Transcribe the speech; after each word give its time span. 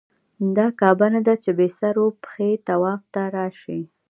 دا 0.57 0.67
کعبه 0.79 1.07
نه 1.15 1.21
ده 1.27 1.33
چې 1.43 1.49
بې 1.57 1.67
سر 1.79 1.95
و 2.03 2.05
پښې 2.23 2.49
طواف 2.67 3.01
ته 3.13 3.21
راشې. 3.35 3.79